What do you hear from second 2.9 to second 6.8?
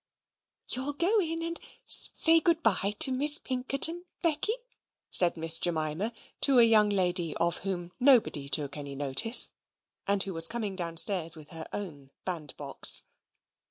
to Miss Pinkerton, Becky!" said Miss Jemima to a